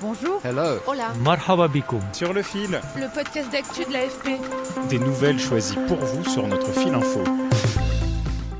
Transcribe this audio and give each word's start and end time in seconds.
Bonjour. 0.00 0.40
Hello. 0.44 0.78
Hola. 0.86 1.12
Marhaba 1.24 1.66
bikoum. 1.66 2.00
sur 2.12 2.32
le 2.32 2.42
fil, 2.42 2.80
Le 2.96 3.12
podcast 3.12 3.50
d'actu 3.50 3.84
de 3.84 3.92
l'AFP. 3.92 4.38
Des 4.88 5.00
nouvelles 5.00 5.40
choisies 5.40 5.76
pour 5.88 5.96
vous 5.98 6.24
sur 6.24 6.46
notre 6.46 6.70
fil 6.72 6.94
info. 6.94 7.24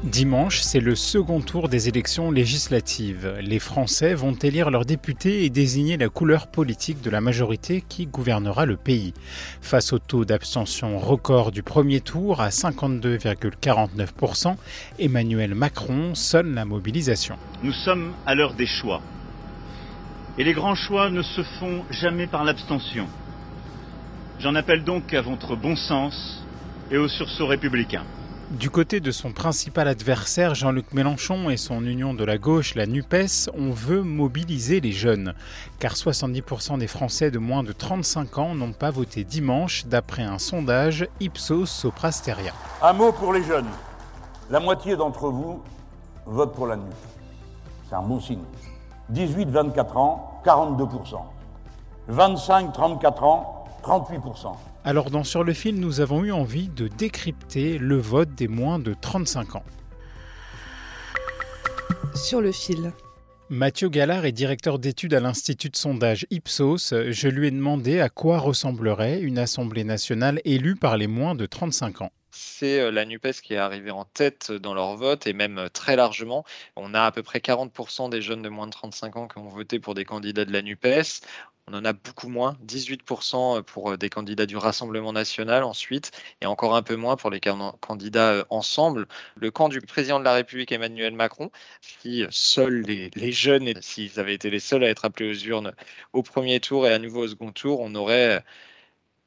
Dimanche, 0.03 0.61
c'est 0.63 0.81
le 0.81 0.97
second 0.97 1.41
tour 1.41 1.69
des 1.69 1.89
élections 1.89 2.33
législatives. 2.33 3.37
Les 3.41 3.61
Français 3.61 4.15
vont 4.15 4.33
élire 4.33 4.71
leurs 4.71 4.85
députés 4.85 5.45
et 5.45 5.51
désigner 5.51 5.97
la 5.97 6.09
couleur 6.09 6.49
politique 6.49 7.01
de 7.03 7.11
la 7.11 7.21
majorité 7.21 7.85
qui 7.89 8.07
gouvernera 8.07 8.67
le 8.67 8.77
pays. 8.77 9.15
Face 9.61 9.93
au 9.93 10.01
taux 10.01 10.25
d'abstention 10.25 10.99
record 10.99 11.53
du 11.53 11.63
premier 11.63 12.01
tour 12.01 12.41
à 12.41 12.49
52,49%, 12.49 14.57
Emmanuel 14.99 15.55
Macron 15.55 16.17
sonne 16.17 16.53
la 16.55 16.65
mobilisation. 16.65 17.37
Nous 17.63 17.73
sommes 17.73 18.13
à 18.27 18.35
l'heure 18.35 18.55
des 18.55 18.67
choix. 18.67 19.01
Et 20.39 20.45
les 20.45 20.53
grands 20.53 20.77
choix 20.77 21.11
ne 21.11 21.23
se 21.23 21.43
font 21.43 21.83
jamais 21.91 22.29
par 22.29 22.45
l'abstention. 22.45 23.09
J'en 24.39 24.55
appelle 24.55 24.85
donc 24.85 25.13
à 25.13 25.21
votre 25.21 25.57
bon 25.57 25.75
sens 25.75 26.45
et 26.93 26.97
au 26.97 27.09
sursaut 27.09 27.49
républicain. 27.49 28.05
Du 28.53 28.71
côté 28.71 29.01
de 29.01 29.11
son 29.11 29.33
principal 29.33 29.89
adversaire, 29.89 30.55
Jean-Luc 30.55 30.95
Mélenchon 30.95 31.51
et 31.51 31.57
son 31.57 31.85
union 31.85 32.15
de 32.15 32.23
la 32.25 32.39
gauche, 32.39 32.77
la 32.77 32.87
NUPES, 32.87 33.51
on 33.53 33.73
veut 33.73 34.03
mobiliser 34.03 34.81
les 34.81 34.93
jeunes. 34.93 35.35
Car 35.81 35.95
70% 35.95 36.79
des 36.79 36.87
Français 36.87 37.33
de 37.33 37.41
moins 37.41 37.65
de 37.65 37.73
35 37.73 38.39
ans 38.39 38.55
n'ont 38.55 38.73
pas 38.73 38.91
voté 38.91 39.25
dimanche, 39.25 39.87
d'après 39.87 40.23
un 40.23 40.39
sondage 40.39 41.09
Ipsos 41.19 41.67
Soprasteria. 41.67 42.53
Un 42.81 42.93
mot 42.93 43.11
pour 43.11 43.33
les 43.33 43.43
jeunes. 43.43 43.69
La 44.51 44.61
moitié 44.61 44.97
d'entre 44.97 45.31
vous 45.31 45.65
vote 46.27 46.55
pour 46.55 46.69
la 46.69 46.77
NUP. 46.77 46.95
C'est 47.89 47.97
un 47.97 48.03
bon 48.03 48.21
signe. 48.21 48.45
18-24 49.13 49.97
ans, 49.99 50.41
42%. 50.45 51.21
25-34 52.11 53.25
ans, 53.25 53.65
38%. 53.83 54.57
Alors 54.85 55.11
dans 55.11 55.25
Sur 55.25 55.45
le 55.45 55.53
fil, 55.53 55.79
nous 55.79 56.01
avons 56.01 56.25
eu 56.25 56.33
envie 56.33 56.69
de 56.69 56.89
décrypter 56.89 57.79
le 57.79 57.97
vote 57.97 58.35
des 58.35 58.49
moins 58.49 58.79
de 58.79 58.95
35 58.95 59.57
ans. 59.57 59.65
Sur 62.15 62.41
le 62.41 62.53
fil. 62.53 62.93
Mathieu 63.51 63.89
Gallard 63.89 64.27
est 64.27 64.33
directeur 64.33 64.79
d'études 64.79 65.15
à 65.15 65.21
l'Institut 65.21 65.71
de 65.71 65.77
sondage 65.77 66.27
Ipsos. 66.31 66.93
Je 67.11 67.29
lui 67.29 67.49
ai 67.49 67.51
demandé 67.51 67.99
à 68.01 68.11
quoi 68.11 68.39
ressemblerait 68.39 69.21
une 69.21 69.39
Assemblée 69.39 69.85
nationale 69.85 70.41
élue 70.45 70.77
par 70.77 70.99
les 70.99 71.07
moins 71.07 71.35
de 71.35 71.47
35 71.47 72.03
ans. 72.03 72.13
C'est 72.31 72.81
euh, 72.81 72.91
la 72.91 73.05
NUPES 73.05 73.41
qui 73.43 73.55
est 73.55 73.57
arrivée 73.59 73.91
en 73.91 74.05
tête 74.05 74.53
dans 74.53 74.75
leur 74.75 74.97
vote 74.97 75.27
et 75.27 75.33
même 75.33 75.59
euh, 75.59 75.69
très 75.69 75.97
largement. 75.97 76.45
On 76.77 76.95
a 76.95 77.03
à 77.05 77.13
peu 77.13 77.23
près 77.23 77.41
40% 77.41 78.09
des 78.11 78.23
jeunes 78.23 78.43
de 78.43 78.49
moins 78.49 78.67
de 78.67 78.73
35 78.73 79.17
ans 79.17 79.29
qui 79.29 79.39
ont 79.39 79.49
voté 79.49 79.79
pour 79.81 79.95
des 79.95 80.05
candidats 80.05 80.45
de 80.45 80.53
la 80.53 80.63
NUPES. 80.63 81.23
On 81.71 81.75
en 81.75 81.85
a 81.85 81.93
beaucoup 81.93 82.29
moins, 82.29 82.57
18% 82.65 83.63
pour 83.63 83.91
euh, 83.93 83.97
des 83.99 84.09
candidats 84.09 84.47
du 84.47 84.57
Rassemblement 84.57 85.13
national 85.13 85.65
ensuite, 85.65 86.13
et 86.41 86.47
encore 86.47 86.75
un 86.75 86.83
peu 86.83 86.97
moins 86.97 87.17
pour 87.17 87.31
les 87.31 87.41
can- 87.41 87.77
candidats 87.81 88.33
euh, 88.33 88.45
ensemble. 88.51 89.07
Le 89.37 89.51
camp 89.51 89.69
du 89.69 89.81
président 89.83 90.19
de 90.19 90.25
la 90.25 90.33
République 90.35 90.73
Emmanuel 90.73 91.13
Macron, 91.15 91.51
si 91.83 92.25
seuls 92.31 92.83
les, 92.83 93.11
les 93.15 93.33
jeunes, 93.33 93.75
s'ils 93.83 94.19
avaient 94.19 94.35
été 94.35 94.49
les 94.51 94.61
seuls 94.61 94.83
à 94.85 94.89
être 94.89 95.05
appelés 95.05 95.31
aux 95.31 95.35
urnes 95.47 95.73
au 96.15 96.23
premier 96.23 96.59
tour 96.61 96.87
et 96.87 96.93
à 96.93 96.99
nouveau 96.99 97.25
au 97.25 97.29
second 97.29 97.53
tour, 97.53 97.81
on 97.81 97.95
aurait 97.95 98.39
euh, 98.39 98.41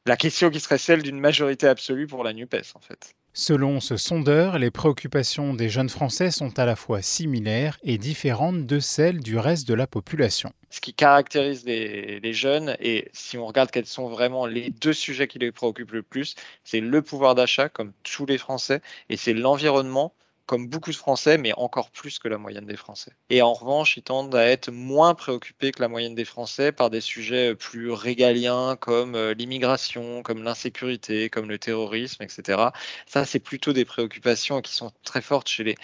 la 0.05 0.17
question 0.17 0.49
qui 0.49 0.59
serait 0.59 0.77
celle 0.77 1.03
d'une 1.03 1.19
majorité 1.19 1.67
absolue 1.67 2.07
pour 2.07 2.23
la 2.23 2.33
NUPES 2.33 2.75
en 2.75 2.79
fait. 2.79 3.13
Selon 3.33 3.79
ce 3.79 3.95
sondeur, 3.95 4.59
les 4.59 4.71
préoccupations 4.71 5.53
des 5.53 5.69
jeunes 5.69 5.89
Français 5.89 6.31
sont 6.31 6.59
à 6.59 6.65
la 6.65 6.75
fois 6.75 7.01
similaires 7.01 7.77
et 7.83 7.97
différentes 7.97 8.65
de 8.65 8.79
celles 8.79 9.21
du 9.21 9.37
reste 9.37 9.67
de 9.67 9.73
la 9.73 9.87
population. 9.87 10.51
ce 10.69 10.81
qui 10.81 10.93
caractérise 10.93 11.65
les, 11.65 12.19
les 12.19 12.33
jeunes, 12.33 12.75
et 12.79 13.09
si 13.13 13.37
on 13.37 13.45
regarde 13.45 13.71
quels 13.71 13.85
sont 13.85 14.09
vraiment 14.09 14.45
les 14.45 14.69
deux 14.69 14.93
sujets 14.93 15.27
qui 15.27 15.39
les 15.39 15.51
préoccupent 15.51 15.91
le 15.91 16.03
plus, 16.03 16.35
c'est 16.63 16.79
le 16.81 17.01
pouvoir 17.01 17.35
d'achat, 17.35 17.69
comme 17.69 17.93
tous 18.03 18.25
les 18.25 18.37
Français, 18.37 18.81
et 19.09 19.17
c'est 19.17 19.33
l'environnement, 19.33 20.13
comme 20.51 20.67
beaucoup 20.67 20.91
de 20.91 20.97
Français, 20.97 21.37
mais 21.37 21.53
encore 21.55 21.91
plus 21.91 22.19
que 22.19 22.27
la 22.27 22.37
moyenne 22.37 22.65
des 22.65 22.75
Français. 22.75 23.13
Et 23.29 23.41
en 23.41 23.53
revanche, 23.53 23.95
ils 23.95 24.03
tendent 24.03 24.35
à 24.35 24.45
être 24.45 24.69
moins 24.69 25.15
préoccupés 25.15 25.71
que 25.71 25.81
la 25.81 25.87
moyenne 25.87 26.13
des 26.13 26.25
Français 26.25 26.73
par 26.73 26.89
des 26.89 26.99
sujets 26.99 27.55
plus 27.55 27.89
régaliens, 27.89 28.75
comme 28.75 29.15
euh, 29.15 29.33
l'immigration, 29.33 30.23
comme 30.23 30.43
l'insécurité, 30.43 31.29
comme 31.29 31.47
le 31.47 31.57
terrorisme, 31.57 32.21
etc. 32.21 32.63
Ça, 33.05 33.23
c'est 33.23 33.39
plutôt 33.39 33.71
des 33.71 33.85
préoccupations 33.85 34.59
qui 34.59 34.73
sont 34.73 34.91
très 35.05 35.21
fortes 35.21 35.47
chez 35.47 35.63
les, 35.63 35.75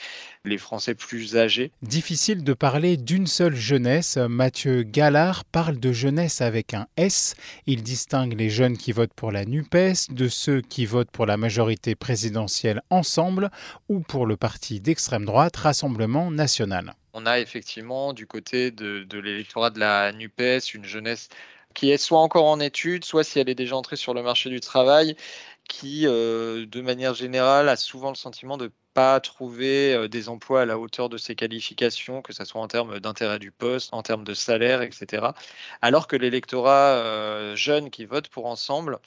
les 0.47 0.57
Français 0.57 0.95
plus 0.95 1.37
âgés. 1.37 1.71
Difficile 1.81 2.43
de 2.43 2.53
parler 2.53 2.97
d'une 2.97 3.27
seule 3.27 3.55
jeunesse. 3.55 4.17
Mathieu 4.17 4.83
Gallard 4.83 5.45
parle 5.45 5.79
de 5.79 5.91
jeunesse 5.91 6.41
avec 6.41 6.73
un 6.73 6.87
S. 6.97 7.35
Il 7.65 7.83
distingue 7.83 8.37
les 8.37 8.49
jeunes 8.49 8.77
qui 8.77 8.91
votent 8.91 9.13
pour 9.13 9.31
la 9.31 9.45
NUPES 9.45 10.09
de 10.11 10.27
ceux 10.27 10.61
qui 10.61 10.85
votent 10.85 11.11
pour 11.11 11.25
la 11.25 11.37
majorité 11.37 11.95
présidentielle 11.95 12.81
ensemble 12.89 13.51
ou 13.89 13.99
pour 13.99 14.25
le 14.25 14.37
parti 14.37 14.79
d'extrême 14.79 15.25
droite 15.25 15.55
Rassemblement 15.57 16.31
national. 16.31 16.93
on 17.13 17.25
a 17.25 17.39
effectivement 17.39 18.13
du 18.13 18.27
côté 18.27 18.71
de, 18.71 19.03
de 19.03 19.19
l'électorat 19.19 19.69
de 19.71 19.79
la 19.79 20.11
NUPES 20.11 20.73
une 20.73 20.85
jeunesse 20.85 21.29
qui 21.73 21.91
est 21.91 21.97
soit 21.97 22.19
encore 22.19 22.45
en 22.45 22.59
études, 22.59 23.05
soit 23.05 23.23
si 23.23 23.39
elle 23.39 23.49
est 23.49 23.55
déjà 23.55 23.75
entrée 23.75 23.97
sur 23.97 24.15
le 24.15 24.23
marché 24.23 24.49
du 24.49 24.59
travail, 24.59 25.15
qui, 25.69 26.07
euh, 26.07 26.65
de 26.65 26.81
manière 26.81 27.13
générale, 27.13 27.69
a 27.69 27.75
souvent 27.75 28.09
le 28.09 28.15
sentiment 28.15 28.57
de 28.57 28.71
pas 28.97 29.19
trouver 29.19 29.93
euh, 29.93 30.07
des 30.07 30.27
emplois 30.27 30.61
à 30.61 30.65
la 30.65 30.79
hauteur 30.79 31.07
de 31.07 31.19
ses 31.19 31.35
qualifications, 31.35 32.23
que 32.23 32.33
ce 32.33 32.43
soit 32.45 32.59
en 32.59 32.67
termes 32.67 32.99
d'intérêt 32.99 33.37
du 33.37 33.51
poste, 33.51 33.93
en 33.93 34.01
termes 34.01 34.23
de 34.23 34.33
salaire, 34.33 34.81
etc. 34.81 35.27
Alors 35.83 36.07
que 36.07 36.15
l'électorat 36.15 36.95
euh, 36.95 37.55
jeune 37.55 37.91
qui 37.91 38.05
vote 38.05 38.27
pour 38.29 38.47
Ensemble, 38.47 38.97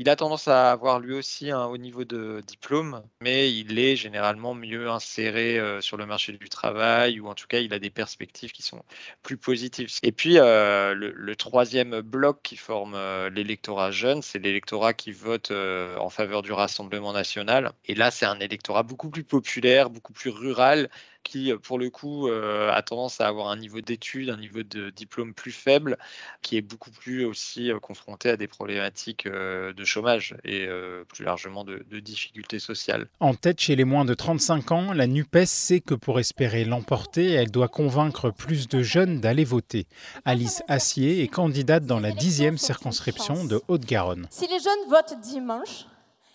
il 0.00 0.08
a 0.08 0.16
tendance 0.16 0.48
à 0.48 0.72
avoir 0.72 0.98
lui 0.98 1.12
aussi 1.12 1.50
un 1.50 1.66
haut 1.66 1.76
niveau 1.76 2.06
de 2.06 2.42
diplôme, 2.46 3.02
mais 3.20 3.52
il 3.52 3.78
est 3.78 3.96
généralement 3.96 4.54
mieux 4.54 4.88
inséré 4.88 5.58
euh, 5.58 5.82
sur 5.82 5.98
le 5.98 6.06
marché 6.06 6.32
du 6.32 6.48
travail, 6.48 7.20
ou 7.20 7.28
en 7.28 7.34
tout 7.34 7.46
cas, 7.46 7.58
il 7.58 7.74
a 7.74 7.78
des 7.78 7.90
perspectives 7.90 8.50
qui 8.50 8.62
sont 8.62 8.82
plus 9.22 9.36
positives. 9.36 9.90
Et 10.02 10.10
puis, 10.10 10.38
euh, 10.38 10.94
le, 10.94 11.36
troisième 11.36 12.00
bloc 12.00 12.40
qui 12.42 12.56
forme 12.56 12.94
euh, 12.94 13.28
l'électorat 13.28 13.90
jeune, 13.90 14.22
c'est 14.22 14.38
l'électorat 14.38 14.94
qui 14.94 15.12
vote 15.12 15.50
en 15.50 16.08
faveur 16.08 16.40
du 16.40 16.52
Rassemblement 16.52 17.12
national. 17.12 17.72
Et 17.84 17.94
là, 17.94 18.10
c'est 18.10 18.24
un 18.24 18.40
électorat 18.40 18.82
beaucoup 18.82 19.10
plus 19.10 19.24
populaire, 19.24 19.90
beaucoup 19.90 20.14
plus 20.14 20.30
rural, 20.30 20.88
qui, 21.22 21.52
euh, 21.52 21.58
pour 21.58 21.78
le 21.78 21.90
coup, 21.90 22.28
euh, 22.28 22.70
a 22.70 22.82
tendance 22.82 23.20
à 23.20 23.28
avoir 23.28 23.48
un 23.48 23.56
niveau 23.56 23.80
d'études, 23.80 24.30
un 24.30 24.36
niveau 24.36 24.62
de 24.62 24.90
diplôme 24.90 25.34
plus 25.34 25.52
faible, 25.52 25.98
qui 26.42 26.56
est 26.56 26.62
beaucoup 26.62 26.90
plus 26.90 27.24
aussi 27.24 27.70
euh, 27.70 27.78
confronté 27.78 28.30
à 28.30 28.36
des 28.36 28.46
problématiques 28.48 29.26
euh, 29.26 29.72
de 29.72 29.84
chômage 29.84 30.36
et 30.44 30.66
euh, 30.66 31.04
plus 31.04 31.24
largement 31.24 31.64
de, 31.64 31.84
de 31.88 32.00
difficultés 32.00 32.58
sociales. 32.58 33.08
En 33.20 33.34
tête 33.34 33.60
chez 33.60 33.76
les 33.76 33.84
moins 33.84 34.04
de 34.04 34.14
35 34.14 34.72
ans, 34.72 34.92
la 34.92 35.06
NUPES 35.06 35.46
sait 35.46 35.80
que 35.80 35.94
pour 35.94 36.18
espérer 36.18 36.64
l'emporter, 36.64 37.30
elle 37.30 37.50
doit 37.50 37.68
convaincre 37.68 38.30
plus 38.30 38.68
de 38.68 38.82
jeunes 38.82 39.20
d'aller 39.20 39.44
voter. 39.44 39.86
Alice 40.24 40.62
Assier 40.68 41.22
est 41.22 41.28
candidate 41.28 41.84
dans 41.84 42.00
la 42.00 42.12
dixième 42.12 42.58
circonscription 42.58 43.44
de 43.44 43.60
Haute-Garonne. 43.68 44.26
Si 44.30 44.46
les 44.46 44.58
jeunes 44.58 44.88
votent 44.88 45.20
dimanche, 45.20 45.86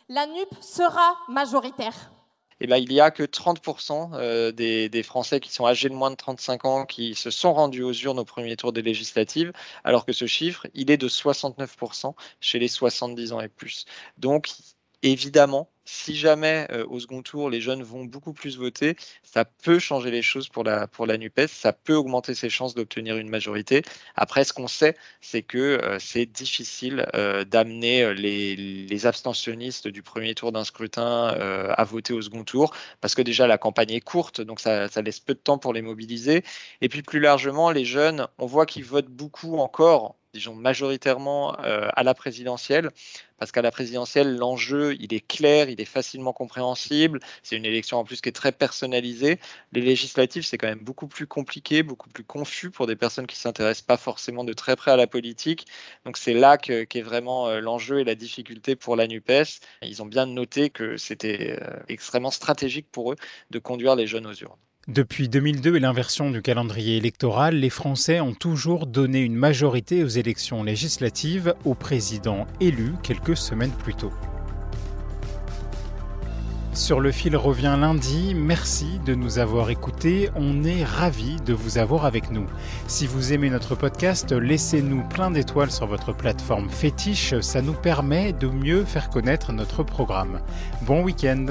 la 0.09 0.27
NUP 0.27 0.49
sera 0.61 1.15
majoritaire. 1.29 2.11
Eh 2.61 2.67
ben, 2.67 2.77
il 2.77 2.89
n'y 2.89 2.99
a 3.01 3.11
que 3.11 3.23
30% 3.23 4.11
euh, 4.13 4.51
des, 4.51 4.87
des 4.89 5.03
Français 5.03 5.39
qui 5.39 5.51
sont 5.51 5.65
âgés 5.65 5.89
de 5.89 5.93
moins 5.93 6.11
de 6.11 6.15
35 6.15 6.65
ans 6.65 6.85
qui 6.85 7.13
se 7.15 7.29
sont 7.29 7.53
rendus 7.53 7.83
aux 7.83 7.91
urnes 7.93 8.19
au 8.19 8.25
premier 8.25 8.55
tour 8.55 8.71
des 8.71 8.81
législatives, 8.81 9.51
alors 9.83 10.05
que 10.05 10.13
ce 10.13 10.25
chiffre, 10.25 10.67
il 10.73 10.89
est 10.89 10.97
de 10.97 11.09
69% 11.09 12.15
chez 12.39 12.59
les 12.59 12.67
70 12.69 13.33
ans 13.33 13.41
et 13.41 13.49
plus. 13.49 13.85
Donc, 14.17 14.49
évidemment, 15.03 15.69
si 15.85 16.15
jamais 16.15 16.67
euh, 16.71 16.85
au 16.89 16.99
second 16.99 17.21
tour 17.21 17.49
les 17.49 17.61
jeunes 17.61 17.83
vont 17.83 18.05
beaucoup 18.05 18.33
plus 18.33 18.57
voter, 18.57 18.95
ça 19.23 19.45
peut 19.45 19.79
changer 19.79 20.11
les 20.11 20.21
choses 20.21 20.49
pour 20.49 20.63
la, 20.63 20.87
pour 20.87 21.05
la 21.05 21.17
NUPES, 21.17 21.47
ça 21.47 21.73
peut 21.73 21.95
augmenter 21.95 22.33
ses 22.33 22.49
chances 22.49 22.75
d'obtenir 22.75 23.17
une 23.17 23.29
majorité. 23.29 23.83
Après, 24.15 24.43
ce 24.43 24.53
qu'on 24.53 24.67
sait, 24.67 24.95
c'est 25.21 25.43
que 25.43 25.57
euh, 25.57 25.99
c'est 25.99 26.25
difficile 26.25 27.05
euh, 27.15 27.45
d'amener 27.45 28.13
les, 28.13 29.05
abstentionnistes 29.05 29.87
du 29.87 30.01
premier 30.01 30.33
tour 30.33 30.51
d'un 30.51 30.63
scrutin 30.63 31.27
à 31.27 31.83
voter 31.83 32.13
au 32.13 32.21
second 32.21 32.43
tour, 32.43 32.73
parce 33.01 33.13
que 33.13 33.21
déjà 33.21 33.45
la 33.45 33.57
campagne 33.57 33.91
est 33.91 34.01
courte, 34.01 34.41
donc 34.41 34.59
ça 34.59 34.87
laisse 35.03 35.19
peu 35.19 35.33
de 35.35 35.39
temps 35.39 35.59
pour 35.59 35.73
les 35.73 35.83
mobiliser. 35.83 36.43
Et 36.81 36.89
puis 36.89 37.03
plus 37.03 37.19
largement, 37.19 37.69
les 37.69 37.85
jeunes, 37.85 38.27
on 38.39 38.47
voit 38.47 38.65
qu'ils 38.65 38.85
votent 38.85 39.09
beaucoup 39.09 39.57
encore 39.57 40.15
disons 40.35 40.53
majoritairement 40.53 41.57
euh, 41.61 41.87
à 41.95 42.03
la 42.03 42.13
présidentielle, 42.13 42.91
parce 43.37 43.51
qu'à 43.51 43.61
la 43.61 43.71
présidentielle, 43.71 44.35
l'enjeu, 44.35 44.95
il 44.99 45.13
est 45.13 45.25
clair, 45.25 45.69
il 45.69 45.79
est 45.79 45.85
facilement 45.85 46.33
compréhensible, 46.33 47.19
c'est 47.41 47.55
une 47.55 47.65
élection 47.65 47.97
en 47.97 48.03
plus 48.03 48.21
qui 48.21 48.29
est 48.29 48.33
très 48.33 48.51
personnalisée. 48.51 49.39
Les 49.71 49.81
législatives, 49.81 50.43
c'est 50.43 50.57
quand 50.57 50.67
même 50.67 50.83
beaucoup 50.83 51.07
plus 51.07 51.25
compliqué, 51.27 51.83
beaucoup 51.83 52.09
plus 52.09 52.23
confus 52.23 52.69
pour 52.69 52.85
des 52.85 52.95
personnes 52.95 53.27
qui 53.27 53.37
ne 53.37 53.41
s'intéressent 53.41 53.85
pas 53.85 53.97
forcément 53.97 54.43
de 54.43 54.53
très 54.53 54.75
près 54.75 54.91
à 54.91 54.97
la 54.97 55.07
politique. 55.07 55.67
Donc 56.05 56.17
c'est 56.17 56.33
là 56.33 56.57
qu'est 56.57 57.01
vraiment 57.01 57.47
euh, 57.47 57.61
l'enjeu 57.61 57.99
et 57.99 58.03
la 58.03 58.15
difficulté 58.15 58.75
pour 58.75 58.95
la 58.95 59.07
NUPES. 59.07 59.61
Ils 59.83 60.01
ont 60.01 60.05
bien 60.05 60.25
noté 60.25 60.69
que 60.69 60.97
c'était 60.97 61.57
euh, 61.61 61.79
extrêmement 61.87 62.31
stratégique 62.31 62.91
pour 62.91 63.13
eux 63.13 63.15
de 63.51 63.59
conduire 63.59 63.95
les 63.95 64.07
jeunes 64.07 64.27
aux 64.27 64.33
urnes. 64.33 64.59
Depuis 64.87 65.29
2002 65.29 65.77
et 65.77 65.79
l'inversion 65.79 66.29
du 66.29 66.43
calendrier 66.43 66.97
électoral, 66.97 67.55
les 67.55 67.71
Français 67.71 68.19
ont 68.19 68.35
toujours 68.35 68.85
donné 68.85 69.21
une 69.21 69.33
majorité 69.33 70.03
aux 70.03 70.07
élections 70.07 70.61
législatives 70.61 71.55
au 71.65 71.73
président 71.73 72.45
élu 72.61 72.93
quelques 73.01 73.35
semaines 73.35 73.71
plus 73.71 73.95
tôt. 73.95 74.13
Sur 76.75 76.99
le 76.99 77.11
fil 77.11 77.35
revient 77.35 77.75
lundi. 77.79 78.35
Merci 78.35 78.99
de 79.07 79.15
nous 79.15 79.39
avoir 79.39 79.71
écoutés. 79.71 80.29
On 80.35 80.63
est 80.63 80.83
ravis 80.83 81.37
de 81.43 81.53
vous 81.53 81.79
avoir 81.79 82.05
avec 82.05 82.29
nous. 82.29 82.45
Si 82.85 83.07
vous 83.07 83.33
aimez 83.33 83.49
notre 83.49 83.73
podcast, 83.73 84.33
laissez-nous 84.33 85.01
plein 85.07 85.31
d'étoiles 85.31 85.71
sur 85.71 85.87
votre 85.87 86.13
plateforme 86.13 86.69
fétiche. 86.69 87.39
Ça 87.39 87.63
nous 87.63 87.73
permet 87.73 88.33
de 88.33 88.47
mieux 88.47 88.85
faire 88.85 89.09
connaître 89.09 89.51
notre 89.51 89.81
programme. 89.81 90.41
Bon 90.83 91.01
week-end 91.01 91.47